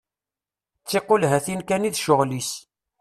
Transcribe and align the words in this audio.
D 0.81 0.85
tiqulhatin 0.89 1.61
kan 1.67 1.87
i 1.87 1.89
d 1.93 1.99
ccɣel-is. 2.01 2.51